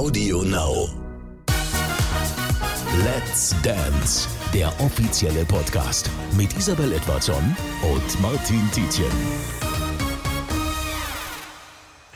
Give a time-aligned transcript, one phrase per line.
[0.00, 0.88] Audio Now.
[3.04, 9.10] Let's Dance, der offizielle Podcast mit Isabel Edwardson und Martin Tietjen.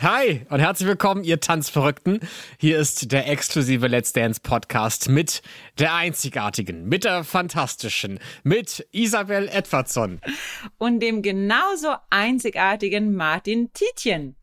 [0.01, 2.21] Hi und herzlich willkommen, ihr Tanzverrückten.
[2.57, 5.43] Hier ist der exklusive Let's Dance Podcast mit
[5.79, 10.23] der einzigartigen, mit der fantastischen, mit Isabel Edwardson.
[10.79, 14.37] Und dem genauso einzigartigen Martin Tietjen.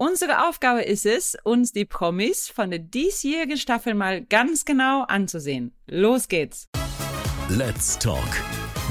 [0.00, 5.74] Unsere Aufgabe ist es, uns die Promis von der diesjährigen Staffel mal ganz genau anzusehen.
[5.88, 6.68] Los geht's.
[7.48, 8.28] Let's Talk.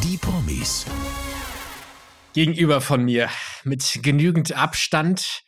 [0.03, 0.85] Die Promis.
[2.33, 3.29] Gegenüber von mir
[3.63, 5.45] mit genügend Abstand,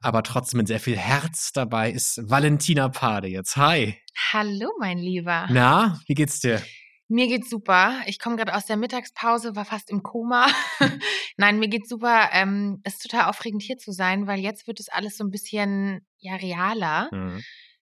[0.00, 3.58] aber trotzdem mit sehr viel Herz dabei ist Valentina Pade jetzt.
[3.58, 3.98] Hi.
[4.32, 5.46] Hallo, mein Lieber.
[5.50, 6.62] Na, wie geht's dir?
[7.08, 8.00] Mir geht's super.
[8.06, 10.48] Ich komme gerade aus der Mittagspause, war fast im Koma.
[11.36, 12.30] Nein, mir geht's super.
[12.32, 15.30] Ähm, es ist total aufregend hier zu sein, weil jetzt wird es alles so ein
[15.30, 17.08] bisschen ja realer.
[17.12, 17.44] Mhm.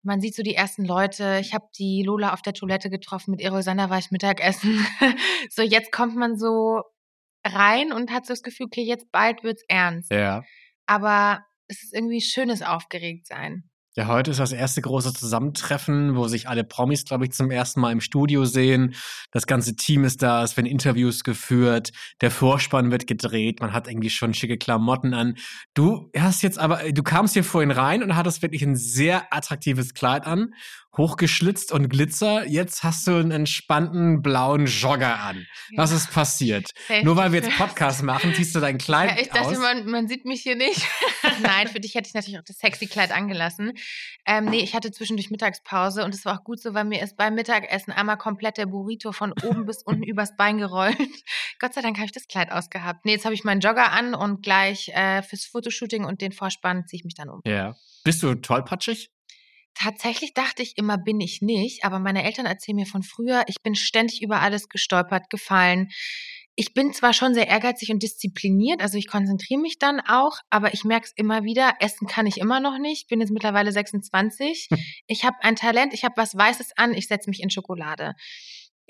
[0.03, 1.39] Man sieht so die ersten Leute.
[1.41, 3.31] Ich habe die Lola auf der Toilette getroffen.
[3.31, 4.85] Mit Erosander war ich Mittagessen.
[5.49, 6.83] so jetzt kommt man so
[7.45, 10.11] rein und hat so das Gefühl, okay, jetzt bald wird's ernst.
[10.11, 10.43] Ja.
[10.85, 13.68] Aber es ist irgendwie schönes Aufgeregtsein.
[13.95, 17.79] Ja, heute ist das erste große Zusammentreffen, wo sich alle Promis, glaube ich, zum ersten
[17.81, 18.93] Mal im Studio sehen.
[19.31, 23.87] Das ganze Team ist da, es werden Interviews geführt, der Vorspann wird gedreht, man hat
[23.87, 25.37] irgendwie schon schicke Klamotten an.
[25.73, 29.95] Du hast jetzt aber, du kamst hier vorhin rein und hattest wirklich ein sehr attraktives
[29.95, 30.53] Kleid an,
[30.99, 32.45] hochgeschlitzt und Glitzer.
[32.45, 35.47] Jetzt hast du einen entspannten blauen Jogger an.
[35.75, 35.97] Was Ja.
[35.97, 36.67] ist passiert?
[36.87, 37.49] Safety Nur weil wir jetzt.
[37.57, 39.57] Podcast machen, ziehst du dein Kleid Ja, ich dachte, aus.
[39.57, 40.85] man, man sieht mich hier nicht.
[41.41, 43.73] Nein, für dich hätte ich natürlich auch das sexy Kleid angelassen.
[44.27, 47.17] Ähm, nee, ich hatte zwischendurch Mittagspause und es war auch gut so, weil mir ist
[47.17, 50.97] beim Mittagessen einmal komplett der Burrito von oben bis unten übers Bein gerollt.
[51.59, 53.05] Gott sei Dank habe ich das Kleid ausgehabt.
[53.05, 56.85] Nee, jetzt habe ich meinen Jogger an und gleich äh, fürs Fotoshooting und den Vorspann
[56.87, 57.39] ziehe ich mich dann um.
[57.45, 57.75] ja.
[58.03, 59.09] Bist du tollpatschig?
[59.81, 63.61] Tatsächlich dachte ich immer, bin ich nicht, aber meine Eltern erzählen mir von früher, ich
[63.63, 65.87] bin ständig über alles gestolpert, gefallen.
[66.55, 70.73] Ich bin zwar schon sehr ehrgeizig und diszipliniert, also ich konzentriere mich dann auch, aber
[70.73, 74.67] ich merke es immer wieder, essen kann ich immer noch nicht, bin jetzt mittlerweile 26.
[75.07, 78.15] Ich habe ein Talent, ich habe was Weißes an, ich setze mich in Schokolade.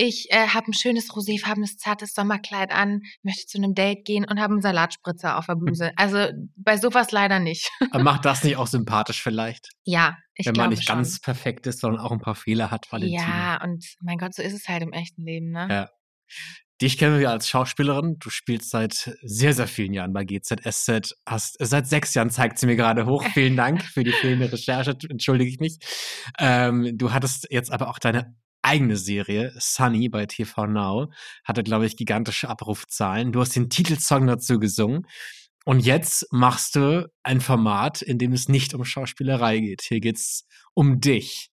[0.02, 4.40] Ich äh, habe ein schönes roséfarbenes, zartes Sommerkleid an, möchte zu einem Date gehen und
[4.40, 5.92] habe einen Salatspritzer auf der Bluse.
[5.98, 7.70] Also bei sowas leider nicht.
[7.92, 9.68] Aber macht das nicht auch sympathisch vielleicht?
[9.84, 10.96] Ja, ich wenn glaube man nicht schon.
[10.96, 13.22] ganz perfekt ist, sondern auch ein paar Fehler hat, Valentina.
[13.22, 15.68] Ja, und mein Gott, so ist es halt im echten Leben, ne?
[15.70, 15.90] Ja.
[16.82, 18.16] Dich kennen wir als Schauspielerin.
[18.20, 21.14] Du spielst seit sehr, sehr vielen Jahren bei GZSZ.
[21.26, 23.26] Hast seit sechs Jahren zeigt sie mir gerade hoch.
[23.34, 24.96] Vielen Dank für die fehlende Recherche.
[25.10, 25.78] Entschuldige ich mich.
[26.40, 31.12] Ähm, du hattest jetzt aber auch deine eigene Serie, Sunny bei TV Now,
[31.44, 33.32] hatte, glaube ich, gigantische Abrufzahlen.
[33.32, 35.08] Du hast den Titelsong dazu gesungen.
[35.66, 39.82] Und jetzt machst du ein Format, in dem es nicht um Schauspielerei geht.
[39.84, 41.52] Hier geht's um dich.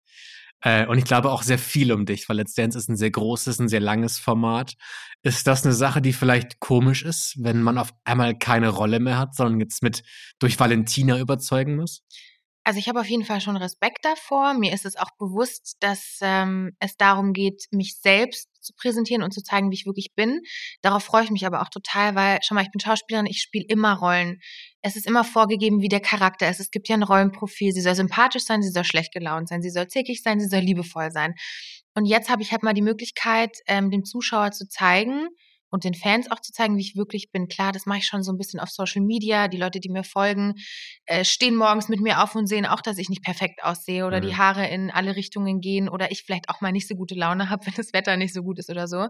[0.62, 3.10] Äh, und ich glaube auch sehr viel um dich, weil Let's Dance ist ein sehr
[3.10, 4.74] großes, ein sehr langes Format.
[5.22, 9.18] Ist das eine Sache, die vielleicht komisch ist, wenn man auf einmal keine Rolle mehr
[9.18, 10.02] hat, sondern jetzt mit
[10.38, 12.02] durch Valentina überzeugen muss?
[12.66, 14.52] Also ich habe auf jeden Fall schon Respekt davor.
[14.54, 19.32] Mir ist es auch bewusst, dass ähm, es darum geht, mich selbst zu präsentieren und
[19.32, 20.40] zu zeigen, wie ich wirklich bin.
[20.82, 23.66] Darauf freue ich mich aber auch total, weil, schau mal, ich bin Schauspielerin, ich spiele
[23.68, 24.40] immer Rollen.
[24.82, 26.58] Es ist immer vorgegeben, wie der Charakter ist.
[26.58, 27.70] Es gibt ja ein Rollenprofil.
[27.70, 30.58] Sie soll sympathisch sein, sie soll schlecht gelaunt sein, sie soll zickig sein, sie soll
[30.58, 31.34] liebevoll sein.
[31.94, 35.28] Und jetzt habe ich halt mal die Möglichkeit, ähm, dem Zuschauer zu zeigen,
[35.70, 37.48] und den Fans auch zu zeigen, wie ich wirklich bin.
[37.48, 39.48] Klar, das mache ich schon so ein bisschen auf Social Media.
[39.48, 40.54] Die Leute, die mir folgen,
[41.06, 44.18] äh, stehen morgens mit mir auf und sehen auch, dass ich nicht perfekt aussehe oder
[44.18, 44.22] Mhm.
[44.26, 47.50] die Haare in alle Richtungen gehen oder ich vielleicht auch mal nicht so gute Laune
[47.50, 49.08] habe, wenn das Wetter nicht so gut ist oder so.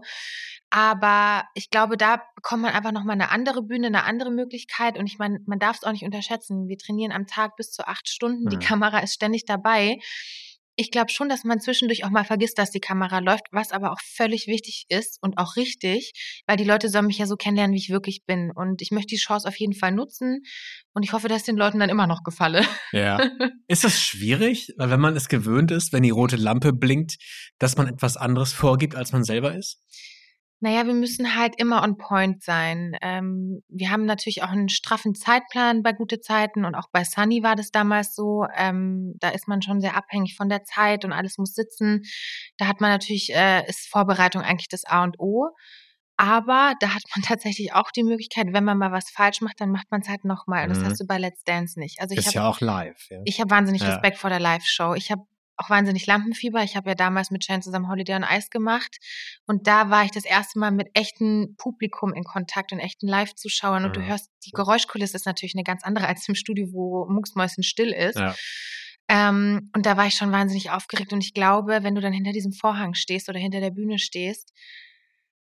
[0.69, 4.97] Aber ich glaube, da bekommt man einfach nochmal eine andere Bühne, eine andere Möglichkeit.
[4.97, 6.67] Und ich meine, man darf es auch nicht unterschätzen.
[6.67, 8.49] Wir trainieren am Tag bis zu acht Stunden.
[8.49, 8.61] Die Mhm.
[8.61, 9.97] Kamera ist ständig dabei.
[10.79, 13.91] Ich glaube schon, dass man zwischendurch auch mal vergisst, dass die Kamera läuft, was aber
[13.91, 16.13] auch völlig wichtig ist und auch richtig,
[16.45, 18.51] weil die Leute sollen mich ja so kennenlernen, wie ich wirklich bin.
[18.53, 20.43] Und ich möchte die Chance auf jeden Fall nutzen
[20.93, 22.63] und ich hoffe, dass den Leuten dann immer noch gefalle.
[22.91, 23.17] Ja.
[23.67, 24.73] ist das schwierig?
[24.77, 27.17] Weil wenn man es gewöhnt ist, wenn die rote Lampe blinkt,
[27.57, 29.81] dass man etwas anderes vorgibt, als man selber ist?
[30.59, 32.95] Naja, wir müssen halt immer on point sein.
[33.01, 37.43] Ähm, wir haben natürlich auch einen straffen Zeitplan bei gute Zeiten und auch bei Sunny
[37.43, 38.45] war das damals so.
[38.55, 42.01] Ähm, da ist man schon sehr abhängig von der Zeit und alles muss sitzen.
[42.57, 45.49] Da hat man natürlich, äh, ist Vorbereitung eigentlich das A und O.
[46.19, 49.69] Aber da hat man tatsächlich auch die Möglichkeit, wenn man mal was falsch macht, dann
[49.69, 50.63] macht man es halt nochmal.
[50.63, 50.85] Und das Mhm.
[50.85, 52.01] hast du bei Let's Dance nicht.
[52.01, 53.07] Also ich ist habe ja auch live.
[53.11, 53.19] Ja.
[53.25, 53.89] ich habe wahnsinnig Ja.
[53.89, 54.95] Respekt vor der Live-Show.
[54.95, 55.21] Ich habe
[55.57, 56.63] auch wahnsinnig Lampenfieber.
[56.63, 58.97] Ich habe ja damals mit Shane zusammen Holiday on Ice gemacht.
[59.45, 63.85] Und da war ich das erste Mal mit echtem Publikum in Kontakt und echten Live-Zuschauern.
[63.85, 64.07] Und du Mhm.
[64.07, 68.17] hörst, die Geräuschkulisse ist natürlich eine ganz andere als im Studio, wo mucksmäuschen still ist.
[68.17, 68.35] Ja.
[69.09, 71.13] Ähm, und da war ich schon wahnsinnig aufgeregt.
[71.13, 74.51] Und ich glaube, wenn du dann hinter diesem Vorhang stehst oder hinter der Bühne stehst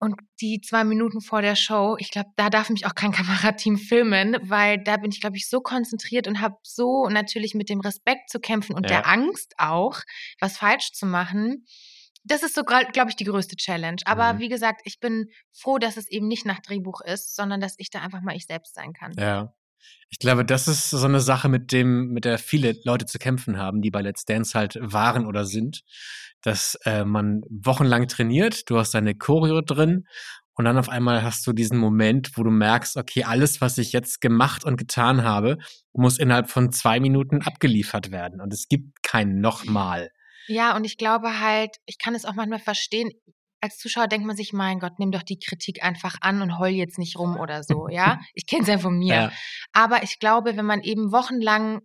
[0.04, 3.12] und die zwei Minuten vor der Show, ich glaube, da darf mich auch kein
[3.54, 7.70] Kamerateam filmen, weil da bin ich, glaube ich, so konzentriert und habe so natürlich mit
[7.70, 8.98] dem Respekt zu kämpfen und Ja.
[9.02, 10.00] der Angst auch,
[10.40, 11.66] was falsch zu machen.
[12.26, 13.98] Das ist so, glaube ich, die größte Challenge.
[14.06, 14.40] Aber Mhm.
[14.40, 17.90] wie gesagt, ich bin froh, dass es eben nicht nach Drehbuch ist, sondern dass ich
[17.90, 19.14] da einfach mal ich selbst sein kann.
[19.18, 19.54] Ja.
[20.09, 23.57] Ich glaube, das ist so eine Sache, mit dem, mit der viele Leute zu kämpfen
[23.57, 25.81] haben, die bei Let's Dance halt waren oder sind,
[26.41, 30.06] dass äh, man wochenlang trainiert, du hast deine Choreo drin
[30.56, 33.91] und dann auf einmal hast du diesen Moment, wo du merkst, okay, alles, was ich
[33.91, 35.57] jetzt gemacht und getan habe,
[35.94, 40.12] muss innerhalb von zwei Minuten abgeliefert werden und es gibt kein nochmal.
[40.47, 43.09] Ja, und ich glaube halt, ich kann es auch manchmal verstehen.
[43.63, 46.71] Als Zuschauer denkt man sich, mein Gott, nimm doch die Kritik einfach an und heul
[46.71, 48.19] jetzt nicht rum oder so, ja?
[48.33, 49.15] Ich kenne es ja von mir.
[49.15, 49.31] Ja.
[49.71, 51.80] Aber ich glaube, wenn man eben wochenlang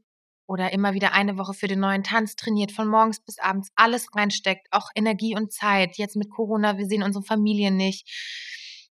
[0.48, 4.08] oder immer wieder eine Woche für den neuen Tanz trainiert, von morgens bis abends alles
[4.12, 5.98] reinsteckt, auch Energie und Zeit.
[5.98, 8.08] Jetzt mit Corona, wir sehen unsere Familien nicht.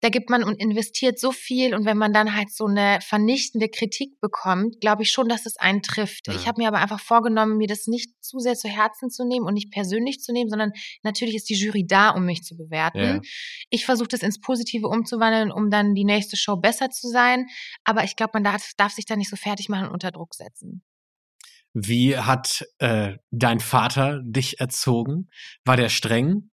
[0.02, 3.68] Da gibt man und investiert so viel und wenn man dann halt so eine vernichtende
[3.68, 6.28] Kritik bekommt, glaube ich schon, dass es einen trifft.
[6.28, 6.36] Ja.
[6.36, 9.46] Ich habe mir aber einfach vorgenommen, mir das nicht zu sehr zu Herzen zu nehmen
[9.46, 10.72] und nicht persönlich zu nehmen, sondern
[11.04, 13.00] natürlich ist die Jury da, um mich zu bewerten.
[13.00, 13.22] Ja.
[13.70, 17.48] Ich versuche das ins Positive umzuwandeln, um dann die nächste Show besser zu sein.
[17.84, 20.34] Aber ich glaube, man darf, darf sich da nicht so fertig machen und unter Druck
[20.34, 20.84] setzen.
[21.74, 25.30] Wie hat äh, dein Vater dich erzogen?
[25.66, 26.50] War der streng?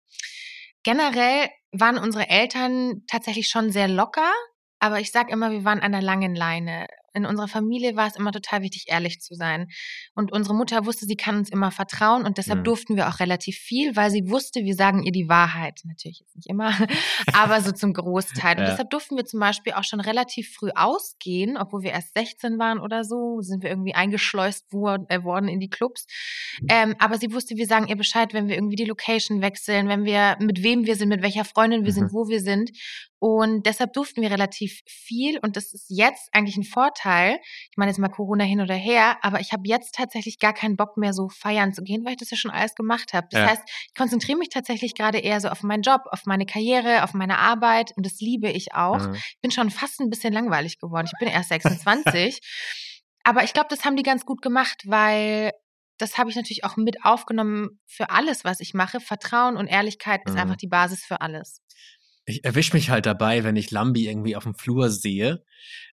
[0.87, 4.31] Generell waren unsere Eltern tatsächlich schon sehr locker,
[4.79, 6.87] aber ich sage immer, wir waren an der langen Leine.
[7.17, 9.67] In unserer Familie war es immer total wichtig, ehrlich zu sein.
[10.15, 12.63] Und unsere Mutter wusste, sie kann uns immer vertrauen und deshalb Mhm.
[12.63, 15.81] durften wir auch relativ viel, weil sie wusste, wir sagen ihr die Wahrheit.
[15.85, 16.69] Natürlich jetzt nicht immer,
[17.33, 18.57] aber so zum Großteil.
[18.57, 18.69] Und Ja.
[18.71, 22.79] deshalb durften wir zum Beispiel auch schon relativ früh ausgehen, obwohl wir erst 16 waren
[22.79, 26.05] oder so, sind wir irgendwie eingeschleust äh, worden in die Clubs.
[26.69, 30.05] Ähm, aber sie wusste, wir sagen ihr Bescheid, wenn wir irgendwie die Location wechseln, wenn
[30.05, 31.95] wir, mit wem wir sind, mit welcher Freundin wir Mhm.
[31.95, 32.71] sind, wo wir sind.
[33.19, 35.39] Und deshalb durften wir relativ viel.
[35.41, 37.06] Und das ist jetzt eigentlich ein Vorteil.
[37.15, 40.75] Ich meine jetzt mal Corona hin oder her, aber ich habe jetzt tatsächlich gar keinen
[40.75, 43.27] Bock mehr so feiern zu gehen, weil ich das ja schon alles gemacht habe.
[43.31, 43.47] Das Ja.
[43.47, 47.13] heißt, ich konzentriere mich tatsächlich gerade eher so auf meinen Job, auf meine Karriere, auf
[47.13, 47.93] meine Arbeit.
[47.95, 48.99] Und das liebe ich auch.
[48.99, 49.15] Mhm.
[49.15, 51.07] Ich bin schon fast ein bisschen langweilig geworden.
[51.11, 52.39] Ich bin erst 26.
[53.23, 55.51] aber ich glaube, das haben die ganz gut gemacht, weil
[55.99, 58.99] das habe ich natürlich auch mit aufgenommen für alles, was ich mache.
[58.99, 60.39] Vertrauen und Ehrlichkeit ist Mhm.
[60.41, 61.61] einfach die Basis für alles.
[62.29, 65.43] ich erwische mich halt dabei, wenn ich Lambi irgendwie auf dem Flur sehe,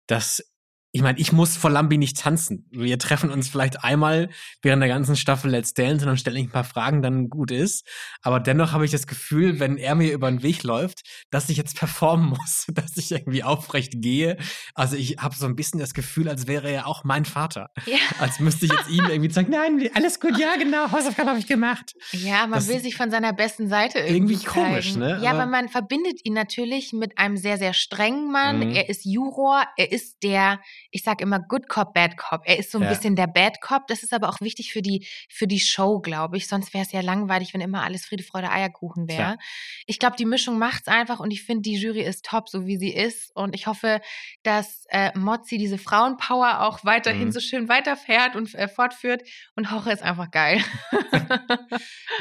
[0.08, 0.44] dass
[0.92, 2.68] ich meine, ich muss vor Lambi nicht tanzen.
[2.72, 4.30] Wir treffen uns vielleicht einmal
[4.64, 7.52] während der ganzen Staffel Let's Dance und dann stelle ich ein paar Fragen, dann gut
[7.52, 7.88] ist.
[8.24, 11.58] Aber dennoch habe ich das Gefühl, wenn er mir über den Weg läuft, dass ich
[11.58, 14.38] jetzt performen muss, dass ich irgendwie aufrecht gehe.
[14.74, 17.70] Also ich habe so ein bisschen das Gefühl, als wäre er auch mein Vater.
[17.86, 17.98] Ja.
[18.20, 21.48] Als müsste ich jetzt ihm irgendwie sagen, nein, alles gut, ja genau, Hausaufgaben habe ich
[21.48, 21.94] gemacht.
[22.12, 25.00] Ja, man Das will sich von seiner besten Seite irgendwie, irgendwie komisch, zeigen.
[25.00, 25.20] ne?
[25.24, 28.58] Ja, Aber- aber man verbindet ihn natürlich mit einem sehr, sehr strengen Mann.
[28.60, 28.72] Mhm.
[28.76, 30.60] Er ist Juror, er ist der,
[30.92, 32.42] ich sag immer Good Cop, Bad Cop.
[32.46, 32.90] Er ist so ein Ja.
[32.90, 33.88] bisschen der Bad Cop.
[33.88, 36.48] Das ist aber auch wichtig für die, für die Show, glaube ich.
[36.48, 39.38] Sonst wäre es ja langweilig, wenn immer alles Friede, Freude, Eierkuchen wäre.
[39.86, 42.78] Ich glaube, die Mischung macht's einfach und ich finde, die Jury ist top, so wie
[42.78, 43.32] sie ist.
[43.36, 44.02] Und ich hoffe,
[44.44, 47.32] dass äh, Mozzi diese Frauenpower auch weiterhin Mhm.
[47.32, 49.22] so schön weiterfährt und äh, fortführt.
[49.56, 50.64] Und Hoche ist einfach geil.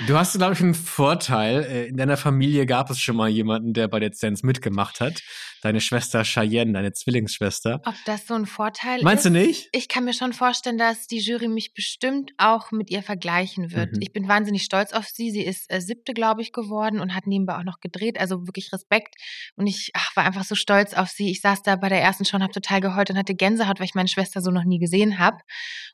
[0.06, 1.64] Du hast, glaube ich, einen Vorteil.
[1.64, 5.22] Äh, In deiner Familie gab es schon mal jemanden, der bei Let's Dance mitgemacht hat.
[5.62, 7.80] Deine Schwester Cheyenne, deine Zwillingsschwester.
[7.84, 9.32] Ob das so ein Vorteil Meinst ist?
[9.32, 9.68] du nicht?
[9.70, 13.92] Ich kann mir schon vorstellen, dass die Jury mich bestimmt auch mit ihr vergleichen wird.
[13.92, 14.02] Mhm.
[14.02, 15.30] Ich bin wahnsinnig stolz auf sie.
[15.30, 18.18] Sie ist äh, siebte, glaube ich, geworden und hat nebenbei auch noch gedreht.
[18.18, 19.14] Also wirklich Respekt.
[19.54, 21.30] Und ich ach, war einfach so stolz auf sie.
[21.30, 23.94] Ich saß da bei der ersten schon, habe total geheult und hatte Gänsehaut, weil ich
[23.94, 25.36] meine Schwester so noch nie gesehen habe.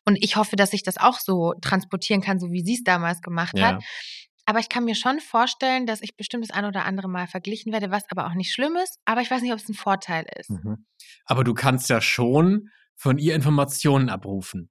[0.06, 3.20] Und ich hoffe, dass ich das auch so transportieren kann, so wie sie es damals
[3.20, 3.74] gemacht Ja.
[3.74, 3.84] hat.
[4.46, 7.72] Aber ich kann mir schon vorstellen, dass ich bestimmt das ein oder andere Mal verglichen
[7.72, 8.98] werde, was aber auch nicht schlimm ist.
[9.04, 10.50] Aber ich weiß nicht, ob es ein Vorteil ist.
[10.50, 10.86] Mhm.
[11.24, 14.70] Aber du kannst ja schon von ihr Informationen abrufen.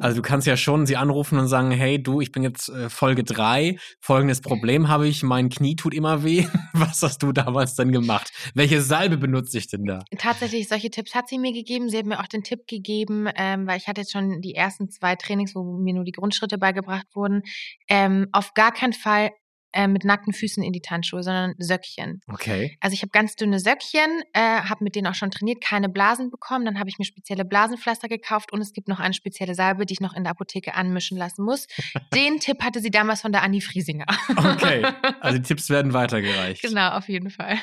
[0.00, 2.88] Also du kannst ja schon sie anrufen und sagen, hey du, ich bin jetzt äh,
[2.88, 6.46] Folge drei, folgendes Problem habe ich, mein Knie tut immer weh.
[6.72, 8.32] Was hast du damals denn gemacht?
[8.54, 10.00] Welche Salbe benutze ich denn da?
[10.16, 11.90] Tatsächlich, solche Tipps hat sie mir gegeben.
[11.90, 14.88] Sie hat mir auch den Tipp gegeben, ähm, weil ich hatte jetzt schon die ersten
[14.88, 17.42] zwei Trainings, wo mir nur die Grundschritte beigebracht wurden,
[17.88, 19.30] ähm, auf gar keinen Fall
[19.72, 22.20] äh, mit nackten Füßen in die Tanzschuhe, sondern Söckchen.
[22.26, 22.76] Okay.
[22.80, 26.30] Also ich habe ganz dünne Söckchen, äh, habe mit denen auch schon trainiert, keine Blasen
[26.30, 26.64] bekommen.
[26.64, 29.94] Dann habe ich mir spezielle Blasenpflaster gekauft und es gibt noch eine spezielle Salbe, die
[29.94, 31.66] ich noch in der Apotheke anmischen lassen muss.
[32.14, 34.06] Den Tipp hatte sie damals von der Anni Friesinger.
[34.36, 34.86] Okay.
[35.20, 36.62] Also die Tipps werden weitergereicht.
[36.62, 37.58] genau, auf jeden Fall.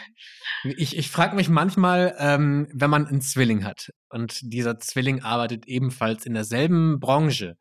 [0.64, 5.68] Ich, ich frage mich manchmal, ähm, wenn man einen Zwilling hat und dieser Zwilling arbeitet
[5.68, 7.58] ebenfalls in derselben Branche,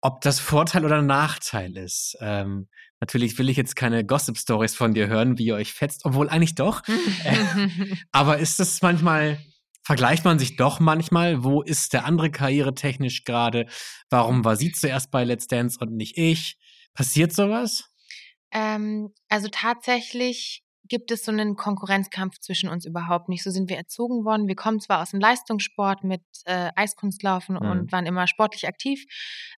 [0.00, 2.16] ob das Vorteil oder Nachteil ist.
[2.20, 2.68] Ähm,
[3.04, 6.54] natürlich will ich jetzt keine Gossip-Stories von dir hören, wie ihr euch fetzt, obwohl eigentlich
[6.54, 6.82] doch.
[7.24, 7.68] äh,
[8.12, 9.38] aber ist es manchmal,
[9.82, 13.66] vergleicht man sich doch manchmal, wo ist der andere karrieretechnisch gerade?
[14.08, 16.56] Warum war sie zuerst bei Let's Dance und nicht ich?
[16.94, 17.90] Passiert sowas?
[18.50, 23.42] Ähm, also tatsächlich gibt es so einen Konkurrenzkampf zwischen uns überhaupt nicht.
[23.42, 24.48] So sind wir erzogen worden.
[24.48, 27.70] Wir kommen zwar aus dem Leistungssport mit äh, Eiskunstlaufen mhm.
[27.70, 29.04] und waren immer sportlich aktiv,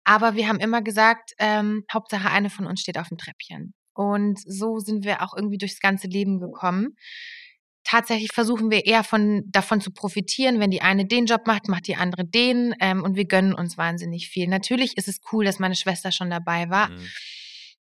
[0.03, 3.74] aber wir haben immer gesagt, ähm, Hauptsache eine von uns steht auf dem Treppchen.
[3.94, 6.96] Und so sind wir auch irgendwie durchs ganze Leben gekommen.
[7.86, 11.88] Tatsächlich versuchen wir eher von, davon zu profitieren, wenn die eine den Job macht, macht
[11.88, 14.48] die andere den ähm, und wir gönnen uns wahnsinnig viel.
[14.48, 16.89] Natürlich ist es cool, dass meine Schwester schon dabei war.
[16.89, 17.08] Mhm.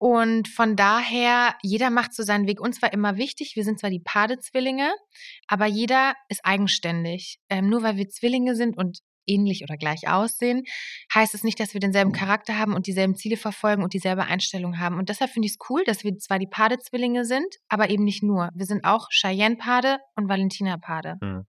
[0.03, 2.59] Und von daher, jeder macht so seinen Weg.
[2.59, 4.93] Uns war immer wichtig, wir sind zwar die Pade-Zwillinge,
[5.47, 7.39] aber jeder ist eigenständig.
[7.47, 10.63] Ähm, nur weil wir Zwillinge sind und ähnlich oder gleich aussehen,
[11.15, 14.77] heißt es nicht, dass wir denselben Charakter haben und dieselben Ziele verfolgen und dieselbe Einstellung
[14.77, 14.97] haben.
[14.97, 18.23] Und deshalb finde ich es cool, dass wir zwar die Pade-Zwillinge sind, aber eben nicht
[18.23, 18.49] nur.
[18.53, 21.15] Wir sind auch Cheyenne-Pade und Valentina-Pade.
[21.21, 21.45] Hm.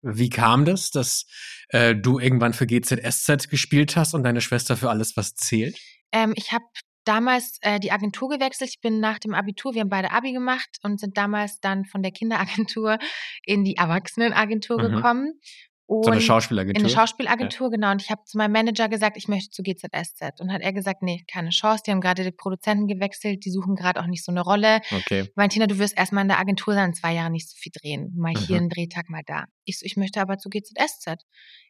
[0.00, 1.26] Wie kam das, dass
[1.68, 5.78] äh, du irgendwann für GZSZ gespielt hast und deine Schwester für alles, was zählt?
[6.12, 6.64] Ähm, ich habe
[7.10, 8.70] damals äh, die Agentur gewechselt.
[8.70, 12.02] Ich bin nach dem Abitur, wir haben beide Abi gemacht und sind damals dann von
[12.02, 12.98] der Kinderagentur
[13.44, 14.94] in die Erwachsenenagentur mhm.
[14.94, 15.40] gekommen.
[15.86, 16.78] Und so eine Schauspielagentur?
[16.78, 17.70] In eine Schauspielagentur, ja.
[17.72, 17.90] genau.
[17.90, 20.40] Und ich habe zu meinem Manager gesagt, ich möchte zu GZSZ.
[20.40, 21.82] Und hat er gesagt, nee, keine Chance.
[21.84, 24.80] Die haben gerade die Produzenten gewechselt, die suchen gerade auch nicht so eine Rolle.
[24.92, 25.28] Okay.
[25.34, 28.14] Valentina, du wirst erstmal in der Agentur sein, zwei Jahre nicht so viel drehen.
[28.16, 28.38] Mal mhm.
[28.38, 29.46] hier einen Drehtag, mal da.
[29.64, 31.24] Ich so, ich möchte aber zu GZSZ.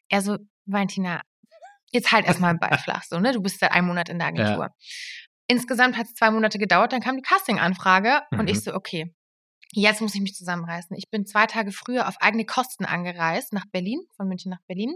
[0.09, 1.21] Er so, Valentina,
[1.91, 3.31] jetzt halt erstmal einen Ball flach, so, ne?
[3.31, 4.65] Du bist seit einem Monat in der Agentur.
[4.65, 4.73] Ja.
[5.51, 8.39] Insgesamt hat es zwei Monate gedauert, dann kam die Casting-Anfrage mhm.
[8.39, 8.61] und ich mhm.
[8.61, 9.13] so, okay,
[9.73, 10.95] jetzt muss ich mich zusammenreißen.
[10.95, 14.95] Ich bin zwei Tage früher auf eigene Kosten angereist nach Berlin, von München nach Berlin,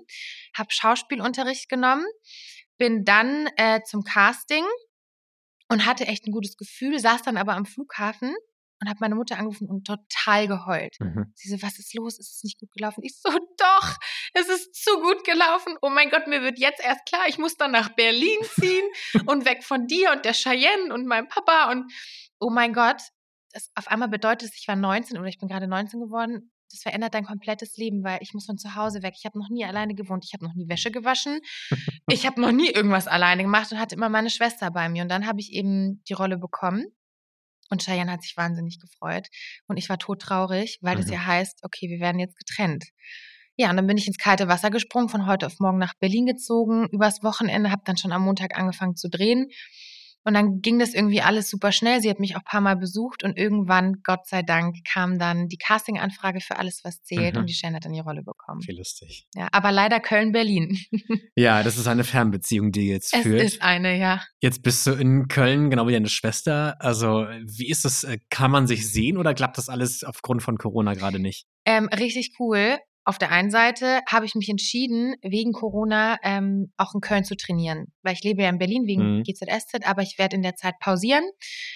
[0.55, 2.05] habe Schauspielunterricht genommen,
[2.77, 4.63] bin dann äh, zum Casting
[5.67, 8.33] und hatte echt ein gutes Gefühl, saß dann aber am Flughafen
[8.79, 10.95] und habe meine Mutter angerufen und total geheult.
[11.01, 11.33] Mhm.
[11.35, 12.17] Sie so, was ist los?
[12.17, 13.03] Ist es nicht gut gelaufen?
[13.03, 13.97] Ich so, doch,
[14.36, 15.77] es ist zu gut gelaufen.
[15.82, 18.86] Oh mein Gott, mir wird jetzt erst klar, ich muss dann nach Berlin ziehen
[19.25, 21.92] und weg von dir und der Cheyenne und meinem Papa und
[22.39, 23.01] oh mein Gott,
[23.51, 26.51] das auf einmal bedeutet es, ich war 19 oder ich bin gerade 19 geworden.
[26.70, 29.13] Das verändert dein komplettes Leben, weil ich muss von zu Hause weg.
[29.18, 30.25] Ich habe noch nie alleine gewohnt.
[30.25, 31.39] Ich habe noch nie Wäsche gewaschen.
[32.10, 35.04] Ich habe noch nie irgendwas alleine gemacht und hatte immer meine Schwester bei mir.
[35.04, 36.88] Und dann habe ich eben die Rolle bekommen
[37.70, 39.27] und Cheyenne hat sich wahnsinnig gefreut.
[39.68, 41.01] Und ich war todtraurig, weil mhm.
[41.01, 42.84] das ja heißt, okay, wir werden jetzt getrennt.
[43.57, 46.25] Ja, und dann bin ich ins kalte Wasser gesprungen, von heute auf morgen nach Berlin
[46.25, 49.47] gezogen, übers Wochenende, habe dann schon am Montag angefangen zu drehen
[50.25, 52.01] und dann ging das irgendwie alles super schnell.
[52.01, 55.47] Sie hat mich auch ein paar Mal besucht und irgendwann, Gott sei Dank, kam dann
[55.47, 57.41] die Casting-Anfrage für alles, was zählt mhm.
[57.41, 58.62] und die Shannon hat dann die Rolle bekommen.
[58.65, 59.27] Wie lustig.
[59.35, 60.79] Ja, aber leider Köln-Berlin.
[61.35, 63.41] ja, das ist eine Fernbeziehung, die jetzt es führt.
[63.41, 64.24] Es ist eine, ja.
[64.41, 66.75] Jetzt bist du in Köln, genau wie deine Schwester.
[66.79, 68.03] Also, wie ist das?
[68.03, 71.45] Äh, kann man sich sehen oder klappt das alles aufgrund von Corona gerade nicht?
[71.65, 76.95] Ähm, richtig cool auf der einen Seite habe ich mich entschieden, wegen Corona ähm, auch
[76.95, 79.24] in Köln zu trainieren, weil ich lebe ja in Berlin wegen mhm.
[79.24, 81.24] GZSZ, aber ich werde in der Zeit pausieren,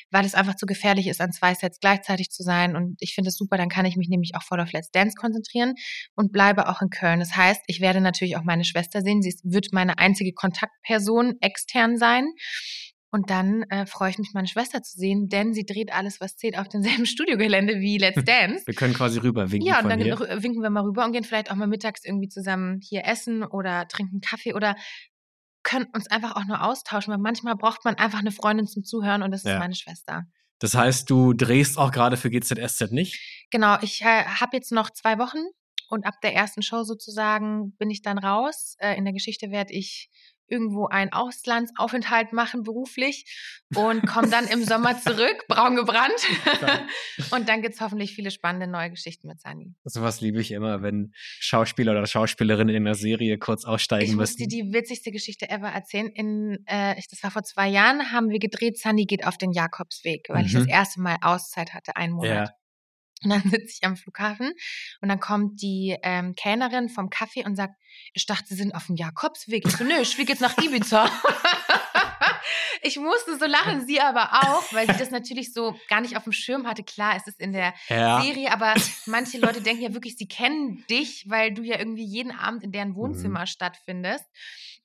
[0.10, 2.76] weil es einfach zu gefährlich ist, an zwei Sets gleichzeitig zu sein.
[2.76, 5.16] Und ich finde es super, dann kann ich mich nämlich auch voll auf Let's Dance
[5.16, 5.76] konzentrieren
[6.16, 7.20] und bleibe auch in Köln.
[7.20, 9.22] Das heißt, ich werde natürlich auch meine Schwester sehen.
[9.22, 12.28] Sie wird meine einzige Kontaktperson extern sein.
[13.12, 16.36] Und dann äh, freue ich mich, meine Schwester zu sehen, denn sie dreht alles, was
[16.36, 18.68] zählt, auf demselben Studiogelände wie Let's Dance.
[18.68, 19.68] Wir können quasi rüber winken.
[19.68, 20.20] Ja, und dann hier.
[20.20, 23.88] winken wir mal rüber und gehen vielleicht auch mal mittags irgendwie zusammen hier essen oder
[23.88, 24.76] trinken Kaffee oder
[25.64, 29.24] können uns einfach auch nur austauschen, weil manchmal braucht man einfach eine Freundin zum Zuhören
[29.24, 29.54] und das ja.
[29.54, 30.24] ist meine Schwester.
[30.60, 33.48] Das heißt, du drehst auch gerade für GZSZ nicht?
[33.50, 35.40] Genau, ich äh, habe jetzt noch zwei Wochen
[35.90, 38.76] und ab der ersten Show sozusagen bin ich dann raus.
[38.80, 40.10] Äh, in der Geschichte werde ich
[40.50, 43.26] irgendwo einen Auslandsaufenthalt machen beruflich
[43.76, 46.20] und komme dann im Sommer zurück, braun gebrannt.
[47.32, 49.74] und dann gibt es hoffentlich viele spannende neue Geschichten mit Sani.
[49.84, 54.38] Sowas liebe ich immer, wenn Schauspieler oder Schauspielerinnen in einer Serie kurz aussteigen ich müssen.
[54.38, 56.08] Ich muss dir die witzigste Geschichte ever erzählen.
[56.08, 60.28] In, äh, das war vor zwei Jahren, haben wir gedreht, Sani geht auf den Jakobsweg,
[60.30, 60.46] weil mhm.
[60.46, 60.70] ich das mhm.
[60.70, 62.50] erste Mal Auszeit hatte, einen Monat.
[62.50, 62.54] Ja.
[63.24, 64.54] Und dann sitze ich am Flughafen
[65.02, 67.76] und dann kommt die ähm, Kellnerin vom Kaffee und sagt,
[68.14, 69.66] ich dachte, Sie sind auf dem Jakobsweg.
[69.66, 71.10] Ich so, nö, ich fliege jetzt nach Ibiza.
[72.82, 76.24] ich musste so lachen, sie aber auch, weil sie das natürlich so gar nicht auf
[76.24, 76.84] dem Schirm hatte.
[76.84, 78.22] Klar, es ist in der ja.
[78.22, 78.74] Serie, aber
[79.06, 82.72] manche Leute denken ja wirklich, sie kennen dich, weil du ja irgendwie jeden Abend in
[82.72, 83.48] deren Wohnzimmer mhm.
[83.48, 84.26] stattfindest.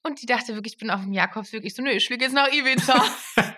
[0.03, 1.65] Und die dachte wirklich, ich bin auf dem Jakobsweg.
[1.65, 3.03] Ich so, nö, ich fliege jetzt nach Ibiza.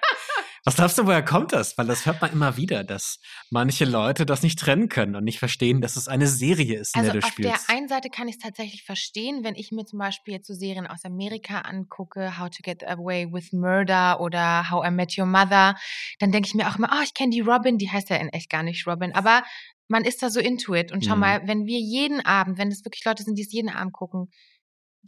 [0.67, 1.79] Was glaubst du, woher kommt das?
[1.79, 3.19] Weil das hört man immer wieder, dass
[3.51, 7.01] manche Leute das nicht trennen können und nicht verstehen, dass es eine Serie ist, in
[7.01, 7.69] Also der du auf spielst.
[7.69, 10.55] der einen Seite kann ich es tatsächlich verstehen, wenn ich mir zum Beispiel jetzt so
[10.55, 15.27] Serien aus Amerika angucke, How to Get Away with Murder oder How I Met Your
[15.27, 15.77] Mother,
[16.19, 18.29] dann denke ich mir auch immer, oh, ich kenne die Robin, die heißt ja in
[18.31, 19.45] echt gar nicht Robin, aber
[19.89, 20.91] man ist da so into it.
[20.91, 21.21] Und schau Mhm.
[21.21, 24.31] mal, wenn wir jeden Abend, wenn es wirklich Leute sind, die es jeden Abend gucken,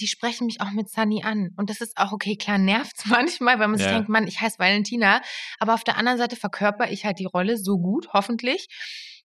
[0.01, 1.51] die sprechen mich auch mit Sunny an.
[1.57, 3.93] Und das ist auch okay, klar, nervt's manchmal, weil man sich Ja.
[3.95, 5.21] denkt, Mann, ich heiße Valentina.
[5.59, 8.69] Aber auf der anderen Seite verkörper ich halt die Rolle so gut, hoffentlich.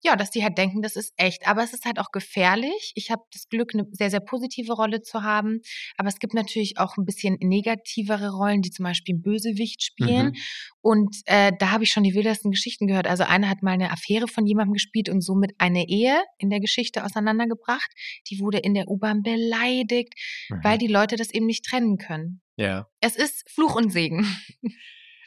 [0.02, 1.46] Ja, dass die halt denken, das ist echt.
[1.46, 2.92] Aber es ist halt auch gefährlich.
[2.94, 5.60] Ich habe das Glück, eine sehr, sehr positive Rolle zu haben.
[5.98, 10.28] Aber es gibt natürlich auch ein bisschen negativere Rollen, die zum Beispiel Bösewicht spielen.
[10.28, 10.36] Mhm.
[10.80, 13.06] Und äh, da habe ich schon die wildesten Geschichten gehört.
[13.06, 16.60] Also einer hat mal eine Affäre von jemandem gespielt und somit eine Ehe in der
[16.60, 17.90] Geschichte auseinandergebracht.
[18.30, 20.14] Die wurde in der U-Bahn beleidigt,
[20.48, 20.60] Mhm.
[20.62, 22.40] weil die Leute das eben nicht trennen können.
[22.56, 22.86] ja.
[23.00, 24.24] Es ist Fluch und Segen.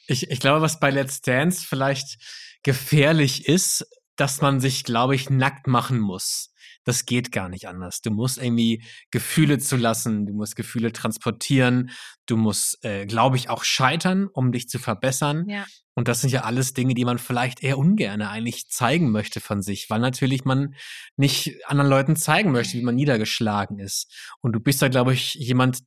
[0.07, 2.17] Ich, ich glaube, was bei Let's Dance vielleicht
[2.63, 6.53] gefährlich ist, dass man sich, glaube ich, nackt machen muss.
[6.85, 8.01] Das geht gar nicht anders.
[8.01, 11.91] Du musst irgendwie Gefühle zulassen, du musst Gefühle transportieren,
[12.25, 15.47] du musst, äh, glaube ich, auch scheitern, um dich zu verbessern.
[15.47, 15.65] Ja.
[15.95, 19.61] Und das sind ja alles Dinge, die man vielleicht eher ungerne eigentlich zeigen möchte von
[19.61, 20.75] sich, weil natürlich man
[21.15, 24.11] nicht anderen Leuten zeigen möchte, wie man niedergeschlagen ist.
[24.41, 25.83] Und du bist da, glaube ich, jemand,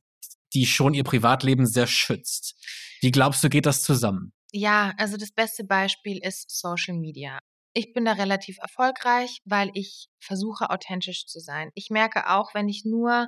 [0.53, 2.55] die schon ihr Privatleben sehr schützt.
[3.01, 4.31] Wie glaubst du, geht das zusammen?
[4.51, 7.39] Ja, also das beste Beispiel ist Social Media.
[7.77, 11.69] Ich bin da relativ erfolgreich, weil ich versuche, authentisch zu sein.
[11.75, 13.27] Ich merke auch, wenn ich nur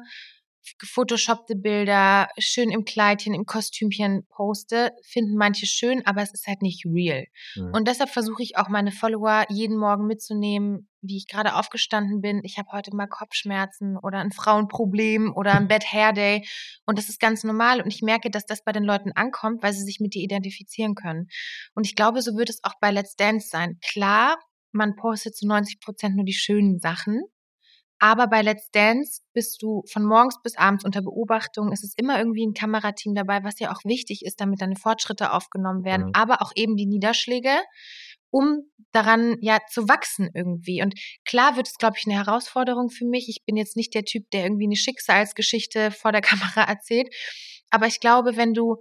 [0.79, 6.63] gefotoshoppte Bilder schön im Kleidchen, im Kostümchen poste, finden manche schön, aber es ist halt
[6.63, 7.27] nicht real.
[7.55, 7.73] Mhm.
[7.73, 12.41] Und deshalb versuche ich auch meine Follower jeden Morgen mitzunehmen, wie ich gerade aufgestanden bin.
[12.43, 16.47] Ich habe heute mal Kopfschmerzen oder ein Frauenproblem oder ein Bad Hair Day.
[16.85, 17.81] Und das ist ganz normal.
[17.81, 20.95] Und ich merke, dass das bei den Leuten ankommt, weil sie sich mit dir identifizieren
[20.95, 21.27] können.
[21.73, 23.79] Und ich glaube, so wird es auch bei Let's Dance sein.
[23.81, 24.37] Klar,
[24.71, 27.23] man postet zu 90 Prozent nur die schönen Sachen.
[28.01, 31.71] Aber bei Let's Dance bist du von morgens bis abends unter Beobachtung.
[31.73, 35.33] Es ist immer irgendwie ein Kamerateam dabei, was ja auch wichtig ist, damit deine Fortschritte
[35.33, 36.07] aufgenommen werden.
[36.07, 36.11] Mhm.
[36.13, 37.51] Aber auch eben die Niederschläge,
[38.31, 40.81] um daran ja zu wachsen irgendwie.
[40.81, 43.29] Und klar wird es, glaube ich, eine Herausforderung für mich.
[43.29, 47.13] Ich bin jetzt nicht der Typ, der irgendwie eine Schicksalsgeschichte vor der Kamera erzählt.
[47.69, 48.77] Aber ich glaube, wenn du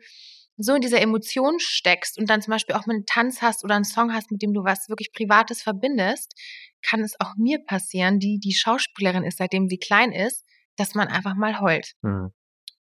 [0.56, 3.76] so in dieser Emotion steckst und dann zum Beispiel auch mal einen Tanz hast oder
[3.76, 6.34] einen Song hast, mit dem du was wirklich Privates verbindest,
[6.82, 10.44] kann es auch mir passieren, die die Schauspielerin ist, seitdem sie klein ist,
[10.76, 11.92] dass man einfach mal heult.
[12.02, 12.32] Mhm.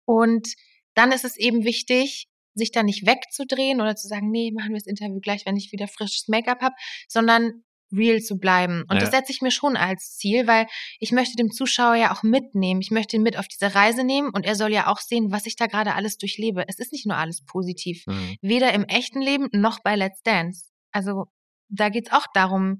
[0.05, 0.55] Und
[0.95, 4.79] dann ist es eben wichtig, sich da nicht wegzudrehen oder zu sagen, nee, machen wir
[4.79, 6.75] das Interview gleich, wenn ich wieder frisches Make-up habe,
[7.09, 8.83] sondern real zu bleiben.
[8.89, 9.01] Und Ja.
[9.01, 10.67] das setze ich mir schon als Ziel, weil
[10.99, 12.81] ich möchte dem Zuschauer ja auch mitnehmen.
[12.81, 15.47] Ich möchte ihn mit auf diese Reise nehmen und er soll ja auch sehen, was
[15.47, 16.65] ich da gerade alles durchlebe.
[16.67, 18.03] Es ist nicht nur alles positiv.
[18.07, 18.37] Mhm.
[18.41, 20.65] Weder im echten Leben noch bei Let's Dance.
[20.91, 21.27] Also
[21.69, 22.79] da geht's auch darum,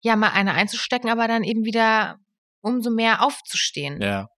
[0.00, 2.18] ja, mal eine einzustecken, aber dann eben wieder
[2.60, 4.02] umso mehr aufzustehen.
[4.02, 4.28] Ja.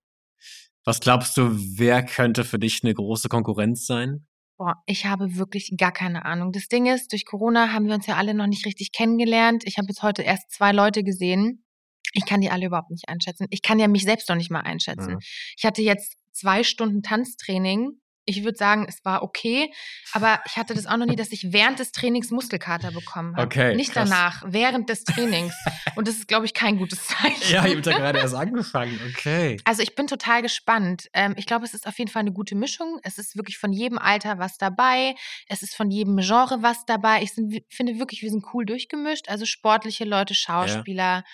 [0.85, 4.27] Was glaubst du, wer könnte für dich eine große Konkurrenz sein?
[4.57, 6.53] Boah, ich habe wirklich gar keine Ahnung.
[6.53, 9.65] Das Ding ist, durch Corona haben wir uns ja alle noch nicht richtig kennengelernt.
[9.67, 11.65] Ich habe jetzt heute erst zwei Leute gesehen.
[12.13, 13.47] Ich kann die alle überhaupt nicht einschätzen.
[13.51, 15.15] Ich kann ja mich selbst noch nicht mal einschätzen.
[15.15, 15.19] Mhm.
[15.57, 18.01] Ich hatte jetzt zwei Stunden Tanztraining.
[18.27, 19.73] Ich würde sagen, es war okay,
[20.13, 23.47] aber ich hatte das auch noch nie, dass ich während des Trainings Muskelkater bekommen habe.
[23.47, 24.09] Okay, Nicht krass.
[24.09, 25.55] danach, während des Trainings.
[25.97, 27.53] Und das ist, glaube ich, kein gutes Zeichen.
[27.53, 28.99] Ja, ich habe ja gerade erst angefangen.
[29.11, 29.59] Okay.
[29.65, 31.09] Also ich bin total gespannt.
[31.13, 32.99] Ähm, ich glaube, es ist auf jeden Fall eine gute Mischung.
[33.03, 35.15] Es ist wirklich von jedem Alter was dabei.
[35.49, 37.23] Es ist von jedem Genre was dabei.
[37.23, 39.29] Ich sind, finde wirklich, wir sind cool durchgemischt.
[39.29, 41.25] Also sportliche Leute, Schauspieler,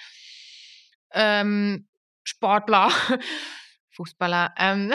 [1.12, 1.86] ähm,
[2.24, 2.90] Sportler,
[4.00, 4.54] Fußballer.
[4.56, 4.94] Ähm.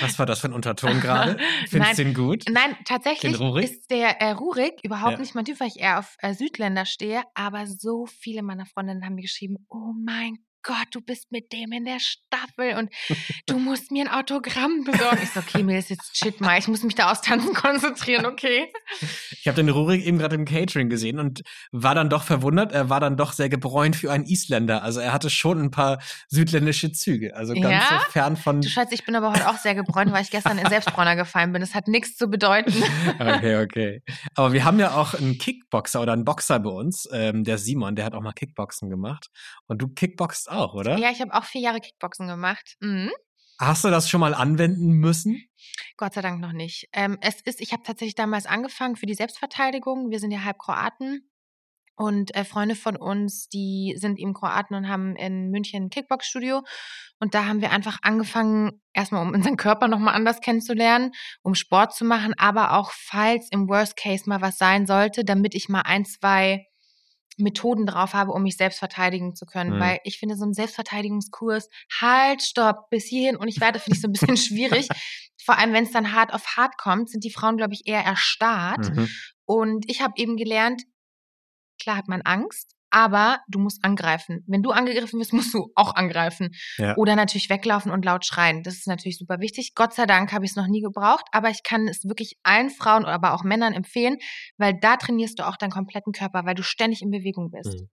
[0.00, 1.36] Was war das für ein Unterton gerade?
[1.68, 2.44] Findest du den gut?
[2.50, 5.18] Nein, tatsächlich ist der äh, Rurik überhaupt Ja.
[5.20, 7.22] nicht mein Typ, weil ich eher auf äh, Südländer stehe.
[7.34, 11.70] Aber so viele meiner Freundinnen haben mir geschrieben, oh mein Gott, du bist mit dem
[11.70, 12.90] in der Staffel und
[13.46, 15.20] du musst mir ein Autogramm besorgen.
[15.22, 18.26] Ich so, okay, mir ist jetzt shit mal, ich muss mich da aufs Tanzen konzentrieren,
[18.26, 18.72] okay?
[19.30, 22.72] Ich habe den Rurik eben gerade im Catering gesehen und war dann doch verwundert.
[22.72, 24.82] Er war dann doch sehr gebräunt für einen Isländer.
[24.82, 27.36] Also er hatte schon ein paar südländische Züge.
[27.36, 28.00] Also ganz Ja?
[28.04, 28.60] so fern von.
[28.60, 31.52] Du Schatz, ich bin aber heute auch sehr gebräunt, weil ich gestern in Selbstbräuner gefallen
[31.52, 31.60] bin.
[31.60, 32.74] Das hat nichts zu bedeuten.
[33.18, 34.02] Okay, okay.
[34.34, 37.94] Aber wir haben ja auch einen Kickboxer oder einen Boxer bei uns, ähm, der Simon,
[37.96, 39.28] der hat auch mal Kickboxen gemacht.
[39.66, 40.98] Und du kickboxst auch, oder?
[40.98, 42.76] Ja, ich habe auch vier Jahre Kickboxen gemacht.
[42.80, 43.10] Mhm.
[43.58, 45.42] Hast du das schon mal anwenden müssen?
[45.96, 46.88] Gott sei Dank noch nicht.
[46.92, 50.10] Ähm, es ist, ich habe tatsächlich damals angefangen für die Selbstverteidigung.
[50.10, 51.30] Wir sind ja halb Kroaten.
[51.98, 56.62] Und äh, Freunde von uns, die sind eben Kroaten und haben in München ein Kickbox-Studio.
[57.18, 61.94] Und da haben wir einfach angefangen, erstmal um unseren Körper nochmal anders kennenzulernen, um Sport
[61.94, 65.80] zu machen, aber auch falls im Worst Case mal was sein sollte, damit ich mal
[65.80, 66.66] ein, zwei
[67.36, 69.76] Methoden drauf habe, um mich selbst verteidigen zu können.
[69.76, 69.80] Mhm.
[69.80, 71.68] Weil ich finde, so ein Selbstverteidigungskurs,
[72.00, 74.88] halt, stopp, bis hierhin und ich werde, finde ich so ein bisschen schwierig.
[75.42, 78.02] Vor allem, wenn es dann hart auf hart kommt, sind die Frauen, glaube ich, eher
[78.02, 78.94] erstarrt.
[78.94, 79.08] Mhm.
[79.44, 80.82] Und ich habe eben gelernt,
[81.80, 84.42] klar hat man Angst, aber du musst angreifen.
[84.46, 86.54] Wenn du angegriffen wirst, musst du auch angreifen.
[86.78, 86.96] Ja.
[86.96, 88.62] Oder natürlich weglaufen und laut schreien.
[88.62, 89.74] Das ist natürlich super wichtig.
[89.74, 92.70] Gott sei Dank habe ich es noch nie gebraucht, aber ich kann es wirklich allen
[92.70, 94.16] Frauen, aber auch Männern empfehlen,
[94.56, 97.74] weil da trainierst du auch deinen kompletten Körper, weil du ständig in Bewegung bist.
[97.74, 97.90] Mhm.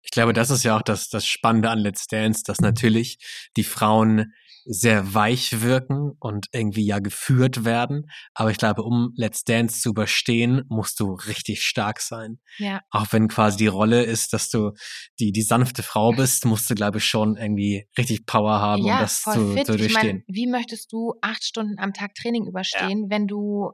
[0.00, 3.18] Ich glaube, das ist ja auch das, das Spannende an Let's Dance, dass natürlich
[3.58, 4.32] die Frauen
[4.64, 8.10] sehr weich wirken und irgendwie ja geführt werden.
[8.34, 12.38] Aber ich glaube, um Let's Dance zu überstehen, musst du richtig stark sein.
[12.58, 12.80] Ja.
[12.90, 14.72] Auch wenn quasi die Rolle ist, dass du
[15.18, 18.96] die, die sanfte Frau bist, musst du, glaube ich, schon irgendwie richtig Power haben, ja,
[18.96, 19.66] um das zu, fit.
[19.66, 19.88] zu durchstehen.
[19.88, 23.10] Ich mein, wie möchtest du acht Stunden am Tag Training überstehen, ja.
[23.10, 23.72] wenn du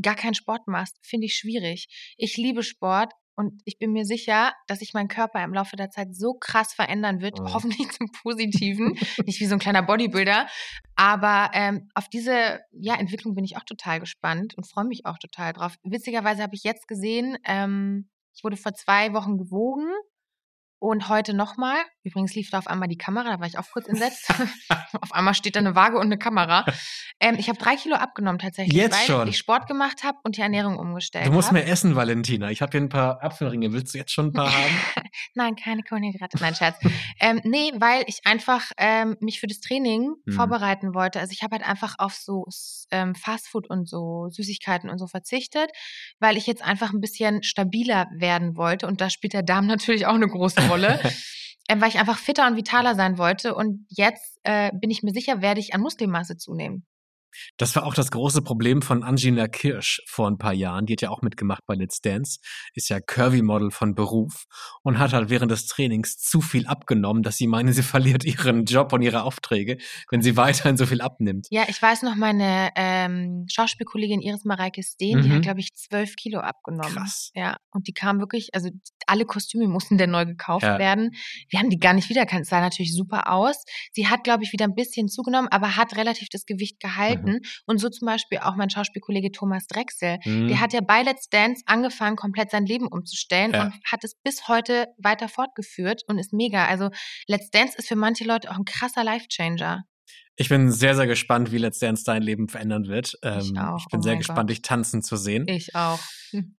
[0.00, 0.96] gar keinen Sport machst?
[1.02, 1.88] Finde ich schwierig.
[2.16, 5.90] Ich liebe Sport, und ich bin mir sicher, dass sich mein Körper im Laufe der
[5.90, 7.54] Zeit so krass verändern wird, oh.
[7.54, 10.48] hoffentlich zum Positiven, nicht wie so ein kleiner Bodybuilder.
[10.96, 15.18] Aber ähm, auf diese ja, Entwicklung bin ich auch total gespannt und freue mich auch
[15.18, 15.76] total drauf.
[15.84, 19.86] Witzigerweise habe ich jetzt gesehen, ähm, ich wurde vor zwei Wochen gewogen
[20.80, 23.88] und heute nochmal, übrigens lief da auf einmal die Kamera, da war ich auch kurz
[23.88, 24.28] entsetzt.
[25.00, 26.64] auf einmal steht da eine Waage und eine Kamera.
[27.20, 29.28] Ähm, ich habe drei Kilo abgenommen tatsächlich, Jetzt weil schon.
[29.28, 31.54] ich Sport gemacht habe und die Ernährung umgestellt Du musst hab.
[31.54, 32.50] mehr essen, Valentina.
[32.50, 33.72] Ich habe hier ein paar Apfelringe.
[33.72, 34.80] Willst du jetzt schon ein paar haben?
[35.34, 36.38] Nein, keine Kohlenhydrate.
[36.40, 36.76] Nein, Scherz.
[37.18, 40.32] ähm, nee, weil ich einfach ähm, mich für das Training hm.
[40.32, 41.18] vorbereiten wollte.
[41.18, 42.46] Also ich habe halt einfach auf so
[42.92, 45.70] ähm, Fastfood und so Süßigkeiten und so verzichtet,
[46.20, 48.86] weil ich jetzt einfach ein bisschen stabiler werden wollte.
[48.86, 51.00] Und da spielt der Darm natürlich auch eine große Rolle.
[51.68, 53.54] äh, weil ich einfach fitter und vitaler sein wollte.
[53.54, 56.86] Und jetzt äh, bin ich mir sicher, werde ich an Muskelmasse zunehmen.
[57.56, 60.86] Das war auch das große Problem von Angela Kirsch vor ein paar Jahren.
[60.86, 62.40] Die hat ja auch mitgemacht bei Let's Dance,
[62.74, 64.44] ist ja Curvy-Model von Beruf
[64.82, 68.64] und hat halt während des Trainings zu viel abgenommen, dass sie meinen, sie verliert ihren
[68.64, 69.78] Job und ihre Aufträge,
[70.10, 71.46] wenn sie weiterhin so viel abnimmt.
[71.50, 75.22] Ja, ich weiß noch, meine ähm, Schauspielkollegin Iris Mareike Steen, mhm.
[75.22, 75.42] die hat, mhm.
[75.42, 76.94] glaube ich, zwölf Kilo abgenommen.
[76.94, 77.30] Krass.
[77.34, 78.70] Ja, und die kam wirklich, also
[79.06, 80.78] alle Kostüme mussten denn neu gekauft ja.
[80.78, 81.12] werden.
[81.48, 82.42] Wir haben die gar nicht wiedererkannt.
[82.42, 83.64] Es sah natürlich super aus.
[83.92, 87.17] Sie hat, glaube ich, wieder ein bisschen zugenommen, aber hat relativ das Gewicht gehalten.
[87.22, 87.40] Mhm Mhm.
[87.66, 90.18] Und so zum Beispiel auch mein Schauspielkollege Thomas Drechsel.
[90.24, 90.48] Mhm.
[90.48, 93.64] Der hat ja bei Let's Dance angefangen, komplett sein Leben umzustellen ja.
[93.64, 96.66] und hat es bis heute weiter fortgeführt und ist mega.
[96.66, 96.90] Also
[97.26, 99.84] Let's Dance ist für manche Leute auch ein krasser Life-Changer.
[100.40, 103.18] Ich bin sehr, sehr gespannt, wie Let's Dance dein Leben verändern wird.
[103.22, 103.78] Ähm, ich, auch.
[103.78, 104.50] ich bin oh sehr gespannt, Gott.
[104.50, 105.46] dich tanzen zu sehen.
[105.48, 105.98] Ich auch.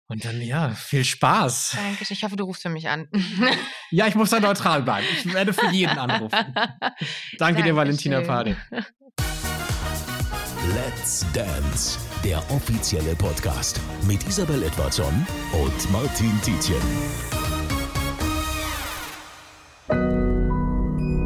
[0.08, 1.78] Und dann, ja, viel Spaß.
[1.78, 3.08] Danke, ich hoffe, du rufst für mich an.
[3.92, 5.06] ja, ich muss da neutral bleiben.
[5.24, 6.32] Ich werde für jeden anrufen.
[6.54, 6.98] Danke
[7.38, 7.66] Dankeschön.
[7.66, 8.58] dir, Valentina Pade.
[10.76, 16.82] Let's Dance, der offizielle Podcast mit Isabel Edwardson und Martin Tietjen.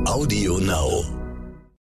[0.05, 1.22] Audio Now.